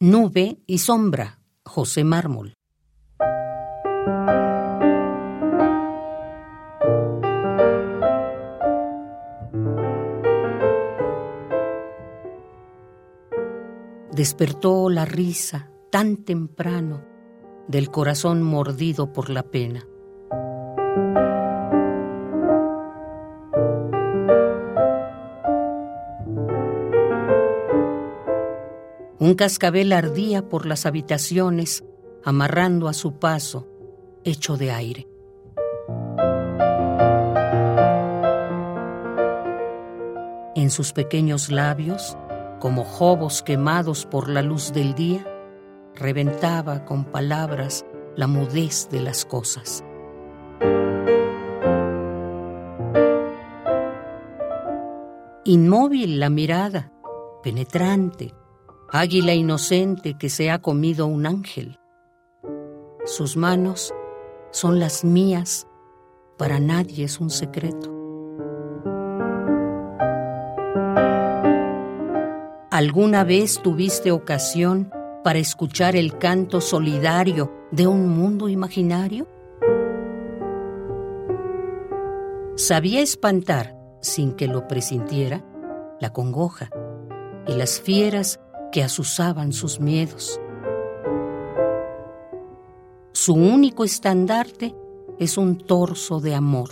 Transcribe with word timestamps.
Nube 0.00 0.58
y 0.64 0.78
sombra, 0.78 1.40
José 1.64 2.04
Mármol. 2.04 2.54
Despertó 14.12 14.88
la 14.88 15.04
risa 15.04 15.68
tan 15.90 16.18
temprano 16.18 17.02
del 17.66 17.90
corazón 17.90 18.40
mordido 18.44 19.12
por 19.12 19.30
la 19.30 19.42
pena. 19.42 19.84
Un 29.28 29.34
cascabel 29.34 29.92
ardía 29.92 30.48
por 30.48 30.64
las 30.64 30.86
habitaciones, 30.86 31.84
amarrando 32.24 32.88
a 32.88 32.94
su 32.94 33.18
paso, 33.18 33.68
hecho 34.24 34.56
de 34.56 34.70
aire. 34.70 35.06
En 40.54 40.70
sus 40.70 40.94
pequeños 40.94 41.50
labios, 41.50 42.16
como 42.58 42.84
jobos 42.84 43.42
quemados 43.42 44.06
por 44.06 44.30
la 44.30 44.40
luz 44.40 44.72
del 44.72 44.94
día, 44.94 45.26
reventaba 45.94 46.86
con 46.86 47.04
palabras 47.04 47.84
la 48.16 48.28
mudez 48.28 48.88
de 48.90 49.00
las 49.00 49.26
cosas. 49.26 49.84
Inmóvil 55.44 56.18
la 56.18 56.30
mirada, 56.30 56.92
penetrante, 57.42 58.37
águila 58.90 59.34
inocente 59.34 60.14
que 60.14 60.30
se 60.30 60.50
ha 60.50 60.60
comido 60.60 61.06
un 61.06 61.26
ángel. 61.26 61.78
Sus 63.04 63.36
manos 63.36 63.94
son 64.50 64.80
las 64.80 65.04
mías, 65.04 65.66
para 66.36 66.58
nadie 66.60 67.04
es 67.04 67.20
un 67.20 67.30
secreto. 67.30 67.94
¿Alguna 72.70 73.24
vez 73.24 73.60
tuviste 73.60 74.12
ocasión 74.12 74.90
para 75.24 75.38
escuchar 75.38 75.96
el 75.96 76.16
canto 76.16 76.60
solidario 76.60 77.52
de 77.72 77.86
un 77.86 78.08
mundo 78.08 78.48
imaginario? 78.48 79.26
Sabía 82.54 83.00
espantar, 83.00 83.76
sin 84.00 84.32
que 84.32 84.46
lo 84.46 84.68
presintiera, 84.68 85.44
la 86.00 86.12
congoja 86.12 86.70
y 87.46 87.54
las 87.54 87.80
fieras 87.80 88.40
que 88.72 88.82
asusaban 88.82 89.52
sus 89.52 89.80
miedos. 89.80 90.40
Su 93.12 93.34
único 93.34 93.84
estandarte 93.84 94.74
es 95.18 95.36
un 95.36 95.58
torso 95.58 96.20
de 96.20 96.34
amor. 96.34 96.70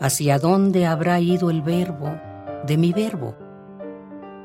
¿Hacia 0.00 0.38
dónde 0.38 0.86
habrá 0.86 1.20
ido 1.20 1.50
el 1.50 1.62
verbo 1.62 2.18
de 2.66 2.76
mi 2.76 2.92
verbo? 2.92 3.36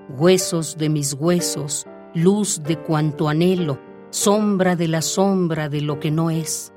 Huesos 0.10 0.78
de 0.78 0.90
mis 0.90 1.14
huesos, 1.14 1.88
luz 2.14 2.62
de 2.64 2.78
cuanto 2.78 3.30
anhelo, 3.30 3.80
sombra 4.10 4.76
de 4.76 4.88
la 4.88 5.02
sombra 5.02 5.70
de 5.70 5.82
lo 5.82 6.00
que 6.00 6.12
no 6.12 6.30
es. 6.30 6.74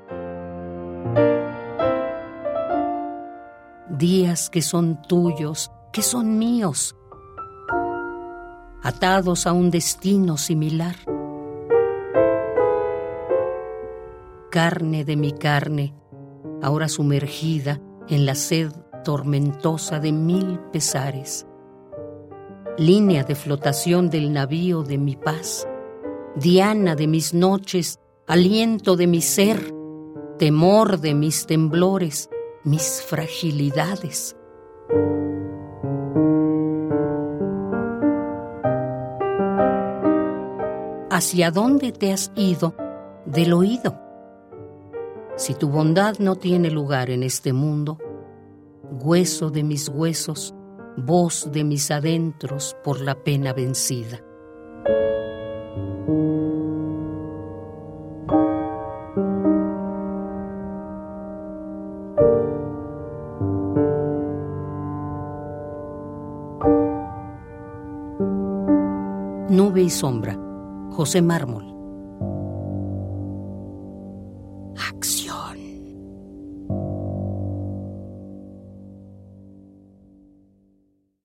Días 3.97 4.49
que 4.49 4.61
son 4.61 5.01
tuyos, 5.01 5.71
que 5.91 6.01
son 6.01 6.37
míos, 6.37 6.95
atados 8.83 9.47
a 9.47 9.53
un 9.53 9.71
destino 9.71 10.37
similar. 10.37 10.95
Carne 14.49 15.03
de 15.03 15.15
mi 15.15 15.33
carne, 15.33 15.93
ahora 16.61 16.87
sumergida 16.87 17.81
en 18.07 18.25
la 18.25 18.35
sed 18.35 18.71
tormentosa 19.03 19.99
de 19.99 20.11
mil 20.11 20.59
pesares. 20.71 21.45
Línea 22.77 23.23
de 23.23 23.35
flotación 23.35 24.09
del 24.09 24.31
navío 24.31 24.83
de 24.83 24.97
mi 24.97 25.15
paz, 25.15 25.67
diana 26.35 26.95
de 26.95 27.07
mis 27.07 27.33
noches, 27.33 27.99
aliento 28.27 28.95
de 28.95 29.07
mi 29.07 29.21
ser, 29.21 29.73
temor 30.37 30.99
de 30.99 31.15
mis 31.15 31.47
temblores, 31.47 32.29
mis 32.67 33.01
fragilidades. 33.01 34.35
¿Hacia 41.09 41.49
dónde 41.51 41.93
te 41.93 42.11
has 42.11 42.29
ido 42.35 42.75
del 43.25 43.53
oído? 43.53 43.97
Si 45.37 45.53
tu 45.53 45.69
bondad 45.69 46.17
no 46.19 46.35
tiene 46.35 46.69
lugar 46.69 47.09
en 47.09 47.23
este 47.23 47.53
mundo, 47.53 47.99
hueso 48.91 49.49
de 49.49 49.63
mis 49.63 49.87
huesos, 49.87 50.53
voz 50.97 51.49
de 51.53 51.63
mis 51.63 51.89
adentros 51.89 52.75
por 52.83 52.99
la 52.99 53.23
pena 53.23 53.53
vencida. 53.53 54.26
Nube 69.49 69.81
y 69.81 69.89
sombra, 69.89 70.37
José 70.91 71.21
Mármol. 71.21 71.63
Acción. 74.77 75.16